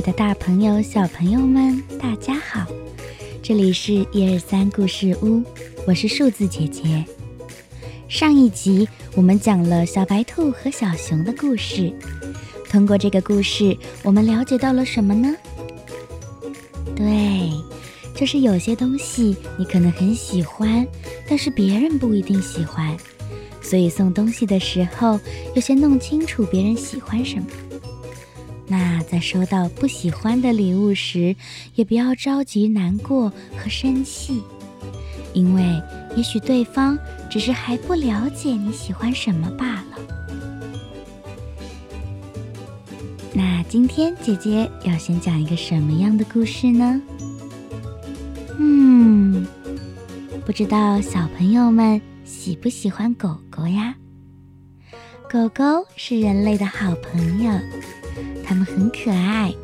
[0.00, 2.66] 爱的大朋友、小朋友们，大家好！
[3.42, 5.42] 这里是一二三故事屋，
[5.86, 7.04] 我是数字姐姐。
[8.08, 11.92] 上一集我们讲了小白兔和小熊的故事，
[12.70, 15.36] 通过这个故事，我们了解到了什么呢？
[16.96, 17.50] 对，
[18.14, 20.86] 就是有些东西你可能很喜欢，
[21.28, 22.96] 但是别人不一定喜欢，
[23.60, 25.20] 所以送东西的时候
[25.54, 27.44] 要先弄清楚别人喜欢什么。
[28.70, 31.34] 那在收到不喜欢的礼物时，
[31.74, 34.40] 也不要着急、难过和生气，
[35.34, 35.82] 因为
[36.16, 36.96] 也许对方
[37.28, 39.98] 只是还不了解你喜欢什么罢了。
[43.34, 47.02] 那今天姐姐要先讲一个什么样的故事呢？
[48.56, 49.44] 嗯，
[50.46, 53.96] 不知道小朋友们喜不喜欢狗狗呀？
[55.28, 55.64] 狗狗
[55.96, 57.52] 是人类的好朋友。
[58.50, 59.54] 它们很可爱，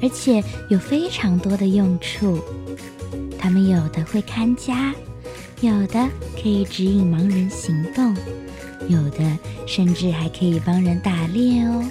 [0.00, 2.38] 而且有非常多的用处。
[3.36, 4.94] 它们有的会看家，
[5.60, 6.08] 有的
[6.40, 8.16] 可以指引盲人行动，
[8.86, 9.36] 有的
[9.66, 11.84] 甚至还可以帮人打猎哦。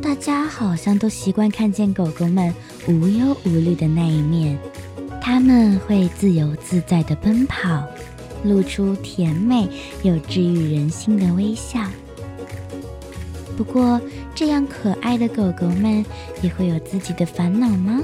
[0.00, 2.54] 大家好像都习惯看见狗狗们
[2.86, 4.56] 无忧无虑的那一面，
[5.20, 7.82] 它们会自由自在地奔跑，
[8.44, 9.68] 露出甜美
[10.04, 11.80] 又治愈人心的微笑。
[13.56, 14.00] 不过，
[14.38, 16.04] 这样可爱的狗狗们
[16.42, 18.00] 也会有自己的烦恼吗？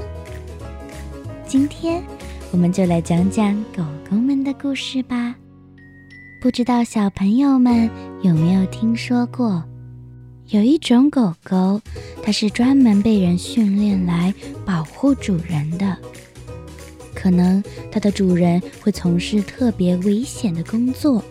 [1.47, 2.03] 今天
[2.51, 5.33] 我们就来讲讲狗狗们的故事吧。
[6.41, 7.89] 不知道小朋友们
[8.21, 9.63] 有没有听说过，
[10.49, 11.79] 有一种狗狗，
[12.21, 14.33] 它是专门被人训练来
[14.65, 15.95] 保护主人的。
[17.15, 21.23] 可能它的主人会从事特别危险的工作。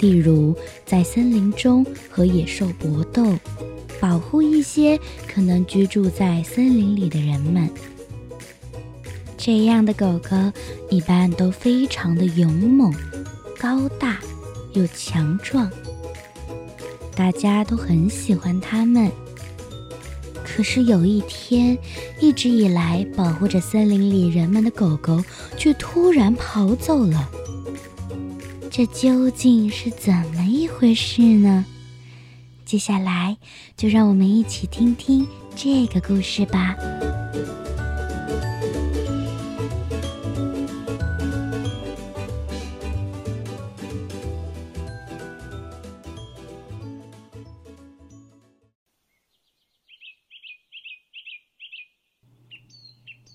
[0.00, 0.52] 例如，
[0.84, 3.24] 在森林中和野兽搏斗，
[4.02, 4.98] 保护一些
[5.32, 7.70] 可能居住在森林里的人们。
[9.38, 10.36] 这样的狗狗
[10.90, 12.92] 一般都非常的勇猛、
[13.60, 14.18] 高大
[14.72, 15.70] 又强壮，
[17.14, 19.08] 大家都很喜欢它们。
[20.44, 21.78] 可是有一天，
[22.18, 25.22] 一直以来保护着森林里人们的狗狗
[25.56, 27.30] 却突然跑走了。
[28.68, 31.64] 这究竟是怎么一回事呢？
[32.72, 33.36] 接下来
[33.76, 36.74] 就让我们一起听听这个故事吧。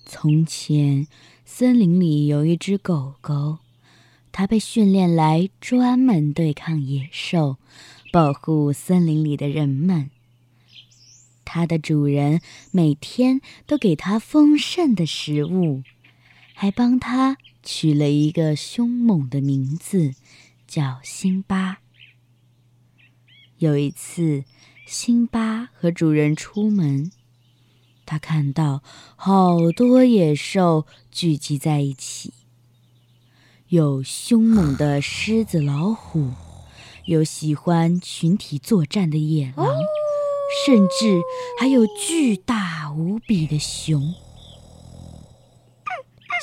[0.04, 1.06] 从前，
[1.44, 3.58] 森林里有一只狗狗。
[4.30, 7.56] 它被训练来专门对抗野兽，
[8.10, 10.10] 保护森林里的人们。
[11.44, 15.82] 它的主人每天都给它丰盛的食物，
[16.54, 20.14] 还帮它取了一个凶猛的名字，
[20.66, 21.78] 叫辛巴。
[23.58, 24.44] 有一次，
[24.86, 27.10] 辛巴和主人出门，
[28.04, 28.82] 他看到
[29.16, 32.32] 好多野兽聚集在一起。
[33.68, 36.32] 有凶猛的狮子、老虎，
[37.08, 39.66] 有喜欢群体作战的野狼，
[40.62, 41.22] 甚至
[41.58, 44.14] 还有巨大无比的熊。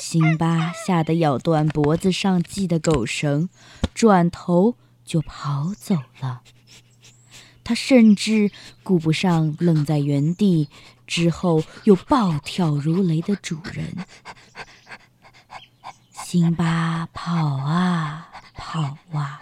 [0.02, 3.48] 辛巴吓得咬断脖子上系的狗绳，
[3.94, 4.74] 转头
[5.04, 6.42] 就跑走了。
[7.62, 8.50] 他甚至
[8.82, 10.68] 顾不上愣在原地
[11.06, 14.04] 之后又暴跳如雷的主人。
[16.10, 19.40] 辛巴跑啊跑啊，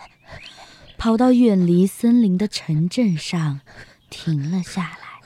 [1.05, 3.61] 跑到远离森林的城镇上，
[4.09, 5.21] 停了下来。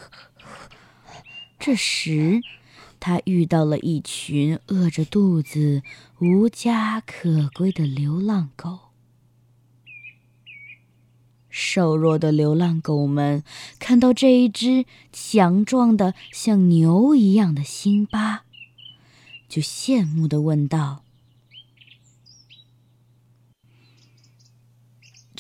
[1.61, 2.41] 这时，
[2.99, 5.85] 他遇到了一群饿着肚子、
[6.19, 8.89] 无家可归的流浪狗。
[11.49, 13.45] 瘦弱的流浪狗们
[13.79, 18.43] 看到这一只强壮的像牛一样的辛巴，
[19.49, 21.05] 就羡慕地问道。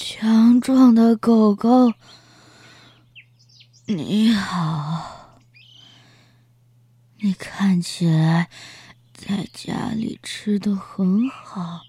[0.00, 1.92] 强壮的狗狗，
[3.84, 5.40] 你好。
[7.16, 8.48] 你看起来
[9.12, 11.80] 在家里吃的很好，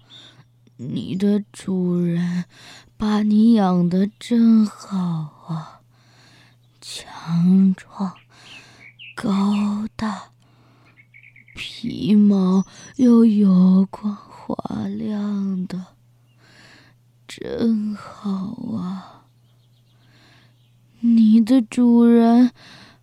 [0.76, 2.46] 你的主人
[2.96, 4.98] 把你养的真好
[5.46, 5.80] 啊！
[6.80, 8.16] 强壮、
[9.14, 10.32] 高大，
[11.54, 12.66] 皮毛
[12.96, 15.99] 又油光滑亮的。
[17.32, 19.26] 真好啊！
[20.98, 22.50] 你的主人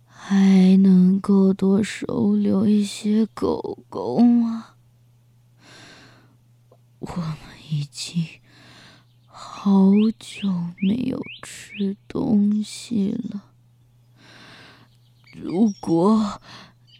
[0.04, 4.74] 还能够多收留一些狗狗吗？
[6.98, 7.38] 我们
[7.70, 8.22] 已经
[9.24, 9.86] 好
[10.18, 10.46] 久
[10.82, 13.44] 没有吃东西了。
[15.32, 16.42] 如果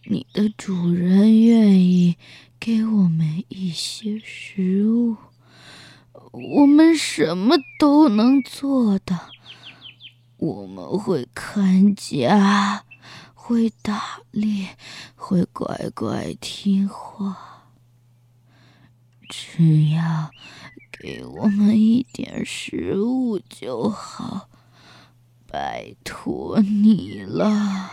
[0.04, 2.16] 你的主人愿意
[2.58, 5.18] 给我们一些食物，
[6.32, 9.30] 我们什么都能做的。
[10.36, 12.84] 我们会看家，
[13.34, 14.76] 会打猎，
[15.16, 17.66] 会乖乖听话。
[19.28, 20.30] 只要
[20.92, 24.48] 给我们一点食物就好，
[25.46, 27.92] 拜托你了。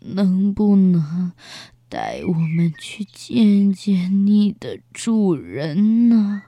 [0.00, 1.32] 能不能
[1.88, 6.42] 带我们去见见你的主人呢？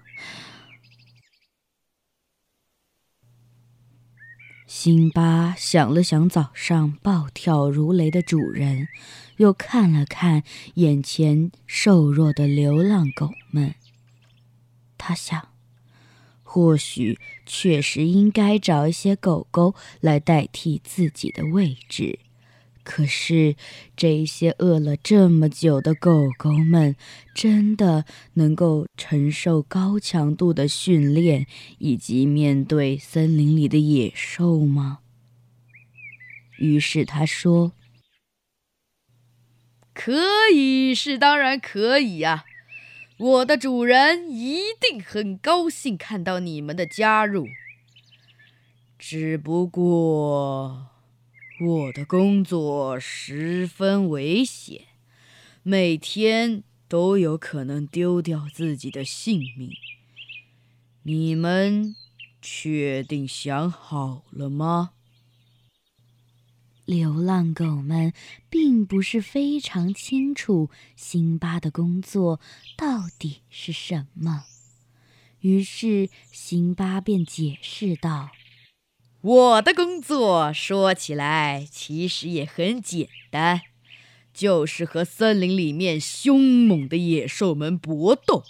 [4.66, 8.88] 辛巴想了想早上暴跳如雷的主人，
[9.38, 10.42] 又看了看
[10.74, 13.74] 眼前瘦弱的流浪狗们，
[14.96, 15.48] 他想，
[16.42, 22.20] 或许确实应该找一些狗狗来代替自己的位置。
[22.92, 23.54] 可是，
[23.96, 26.96] 这些饿了这么久的狗狗们，
[27.32, 28.04] 真的
[28.34, 31.46] 能够承受高强度的训练，
[31.78, 34.98] 以及面对森林里的野兽吗？
[36.58, 37.74] 于是他说
[39.94, 40.12] ：“可
[40.52, 42.44] 以，是当然可以呀！
[43.18, 47.46] 我的主人一定很高兴看到你们的加入。
[48.98, 50.88] 只不过……”
[51.62, 54.86] 我的工作十分危险，
[55.62, 59.70] 每天都有可能丢掉自己的性命。
[61.02, 61.94] 你们
[62.40, 64.92] 确定想好了吗？
[66.86, 68.14] 流浪狗们
[68.48, 72.40] 并不是非常清楚辛巴的工作
[72.74, 74.44] 到底是什么，
[75.40, 78.30] 于是辛巴便解释道。
[79.22, 83.60] 我的工作说起来其实也很简单，
[84.32, 88.44] 就是和森林里面凶猛的野兽们搏斗，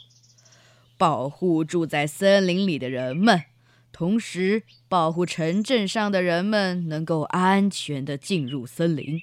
[0.97, 3.47] 保护住在森林里的人们，
[3.91, 9.23] 同时保护城镇上的人们能够安全的进入森林。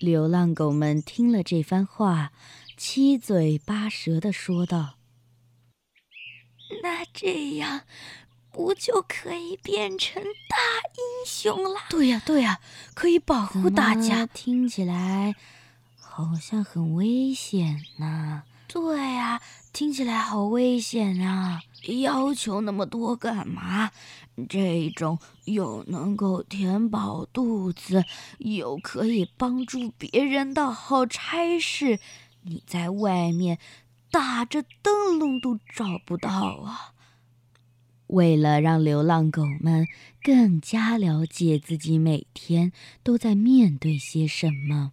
[0.00, 2.32] 流浪狗们听了这番话，
[2.76, 4.96] 七嘴八舌的说道
[6.82, 7.82] ：“那这样……”
[8.58, 10.56] 不就可以变成大
[10.96, 11.78] 英雄了？
[11.88, 12.58] 对呀，对呀，
[12.92, 14.26] 可以保护大家。
[14.26, 15.36] 听起来
[15.96, 18.42] 好像很危险呢。
[18.66, 19.40] 对呀，
[19.72, 21.62] 听起来好危险啊！
[22.02, 23.92] 要求那么多干嘛？
[24.48, 28.04] 这种又能够填饱肚子，
[28.38, 32.00] 又可以帮助别人的好差事，
[32.42, 33.60] 你在外面
[34.10, 36.28] 打着灯笼都找不到
[36.64, 36.94] 啊！
[38.08, 39.86] 为了让流浪狗们
[40.22, 42.72] 更加了解自己每天
[43.02, 44.92] 都在面对些什么，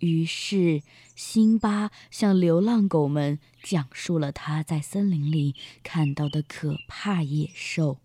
[0.00, 0.82] 于是
[1.14, 7.98] 辛巴向流浪狗们讲述了他在森林里看到的可怕野兽。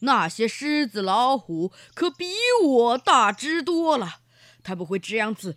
[0.00, 2.24] 那些狮子、老虎可比
[2.64, 4.20] 我大只多了。
[4.70, 5.56] 他不会这样子，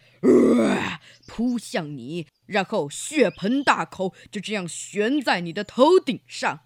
[1.27, 6.61] 扑向你，然后血盆大口，就这样悬在你的头顶上。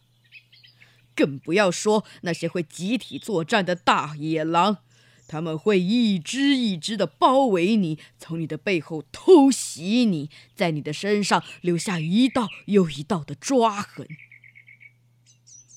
[1.14, 4.78] 更不要说那些会集体作战的大野狼，
[5.28, 14.08] 他们会一只一只的包围你，从你的背后偷袭你，在你的身上留下一道又一道的抓痕。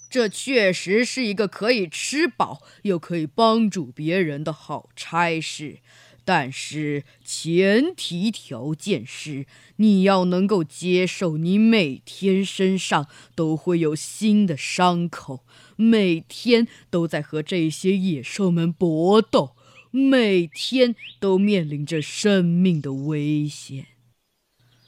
[0.08, 5.78] 这确实是一个可以吃饱又可以帮助别人的好差事。
[6.24, 9.46] 但是前提条件是，
[9.76, 15.44] 你要能够接受，你每天身上都会有新的伤口，
[15.76, 19.56] 每天都在和这些野兽们搏斗，
[19.90, 23.86] 每天都面临着生命的危险。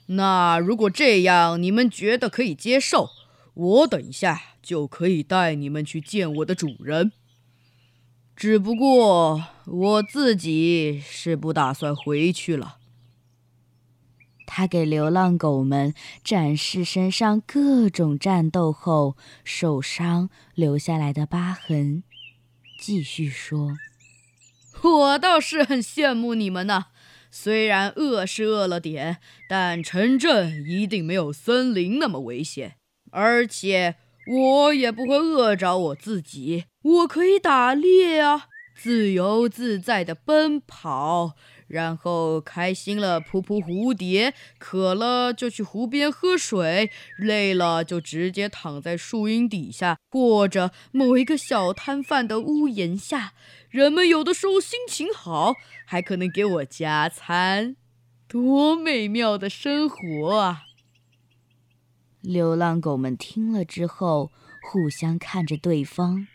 [0.06, 3.08] 那如果这样你们觉得可以接受，
[3.54, 7.12] 我等一下就可以带你们去见我的主人。
[8.42, 12.78] 只不过我自己是不打算回去了。
[14.44, 15.94] 他给流浪狗们
[16.24, 22.02] 展示身上各种战斗后受伤留下来的疤痕，
[22.80, 23.76] 继续说
[24.82, 26.86] ：“我倒是很羡慕你们呢。
[27.30, 29.18] 虽然饿是饿了点，
[29.48, 32.74] 但城镇一定没有森林那么危险，
[33.12, 33.94] 而且……”
[34.24, 41.32] 我也不会饿着我自己，我可以打猎啊，自由自在的奔跑。
[41.68, 53.32] 然后开心了扑扑蝴蝶，渴了就去湖边喝水，累了就直接躺在树荫底下，或者某一个小摊贩的屋檐下。
[53.70, 55.54] 人们有的时候心情好，
[55.86, 57.76] 还可能给我加餐，
[58.28, 60.64] 多美妙的生活啊！
[62.20, 64.30] 流浪狗们听了之后，
[64.70, 66.26] 互相看着对方。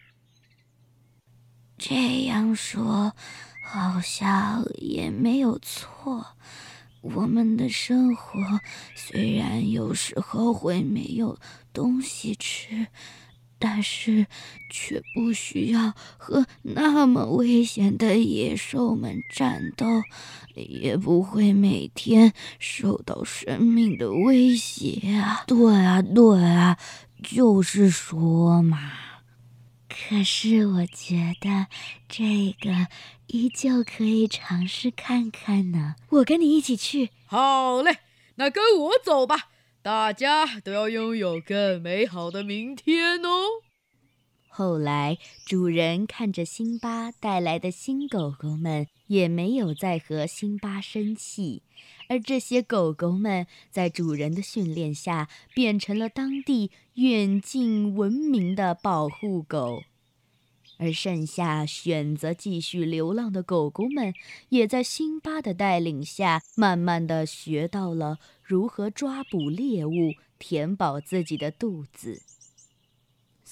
[1.77, 3.13] 这样说。
[3.69, 6.25] 好像也没有错。
[7.01, 8.39] 我们的生活
[8.95, 11.37] 虽然有时候会没有
[11.73, 12.87] 东西吃，
[13.59, 14.25] 但是
[14.71, 19.85] 却不需要和那么危险的野兽们战斗，
[20.55, 25.43] 也不会每天受到生命的威胁啊！
[25.45, 26.77] 对啊，对啊，
[27.21, 28.93] 就是说嘛。
[29.97, 31.67] 可是我觉得
[32.07, 32.87] 这个
[33.25, 35.95] 依旧可以尝试看看呢。
[36.09, 37.09] 我跟你一起去。
[37.25, 37.97] 好嘞，
[38.35, 39.49] 那跟我走吧。
[39.81, 43.63] 大家都要拥有更美好的明天哦。
[44.57, 51.61] 后来，主人看着辛巴带来的新狗狗们，也没有再和辛巴生气。
[52.09, 59.83] 而这些狗狗们在主人的训练下，变成了当地远近闻名的保护狗。
[60.79, 64.11] 而剩下选择继续流浪的狗狗们，
[64.49, 72.23] 也在辛巴的带领下，慢慢的学到了如何抓捕猎物，填饱自己的肚子。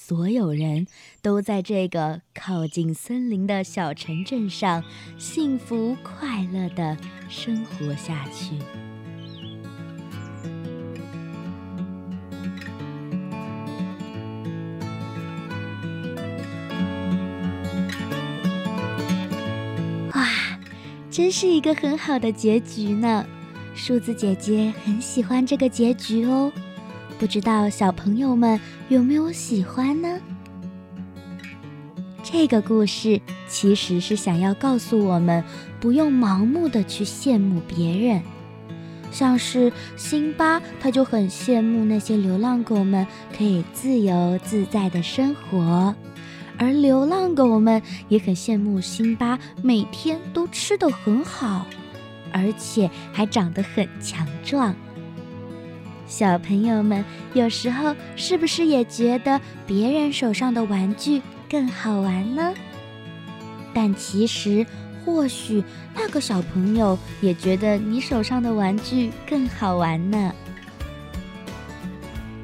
[0.07, 0.85] 所有人
[1.23, 4.83] 都在这个靠近森林的小城镇上，
[5.17, 6.95] 幸福快乐的
[7.27, 8.55] 生活下去。
[20.13, 20.29] 哇，
[21.09, 23.25] 真是一个很好的结局呢！
[23.73, 26.51] 数字姐姐很喜欢这个结局哦。
[27.17, 30.19] 不知道小朋友们有没有喜欢呢？
[32.21, 35.43] 这个故事其实是想要告诉我们，
[35.79, 38.21] 不用盲目的去羡慕别人。
[39.11, 43.07] 像是辛巴，他就很羡慕那些流浪狗们
[43.37, 45.95] 可以自由自在的生活，
[46.57, 51.65] 而流浪狗们也很羡慕辛巴每天都吃得很好，
[52.33, 54.75] 而且还长得很强壮。
[56.07, 62.53] 小朋友们，有时候是不是也觉得别人手上的玩具更好玩呢？
[63.73, 64.65] 但其实，
[65.03, 65.63] 或许
[65.95, 70.31] 那个小朋友也觉得你手上的玩具更好玩呢。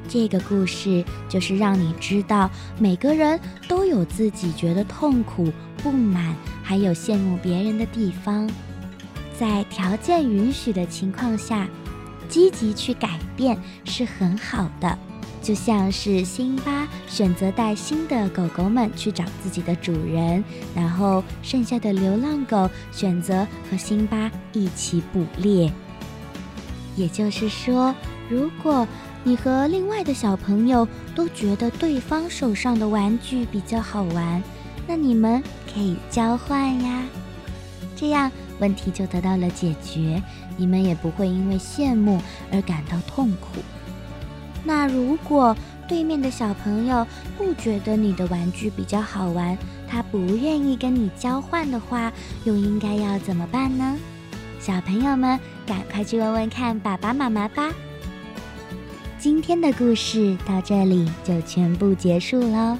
[0.08, 3.38] 这个故事就是让你知道，每个人
[3.68, 8.50] 都有自己觉得痛苦、不满，还有羡慕别人的地方，
[9.38, 11.66] 在条件允许的情况下。
[12.28, 14.98] 积极去改变是很好的，
[15.42, 20.42] 就像是辛巴选择带新的狗狗们去找自己的主人，
[20.74, 25.72] 然后剩下的流浪狗选择和辛巴一起捕猎。
[26.96, 27.94] 也就是说，
[28.28, 28.86] 如果
[29.24, 34.42] 你和另外的小朋友都觉得对方手上的玩具比较好玩，
[34.86, 37.02] 那你们可以交换呀，
[37.96, 38.30] 这样
[38.62, 40.22] 问题就得到了解决。
[40.56, 43.60] 你们也不会因为羡慕而感到痛苦。
[44.64, 45.56] 那如果
[45.88, 47.04] 对面的小朋友
[47.36, 52.12] 不觉得你的玩具比较好玩，他不愿意跟你交换的话，
[52.44, 53.98] 又应该要怎么办呢？
[54.60, 57.70] 小朋友们，赶快去问问看爸爸妈妈吧。
[59.18, 62.78] 今天的故事到这里就全部结束喽。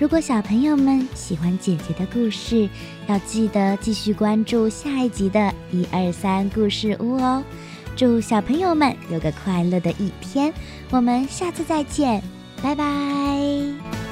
[0.00, 2.66] 如果小朋友们喜欢姐姐的故事，
[3.06, 7.44] 要记得继续关注下一集的一二三故事屋哦。
[7.94, 10.50] 祝小朋友们有个快乐的一天，
[10.90, 12.22] 我们下次再见，
[12.62, 14.09] 拜拜。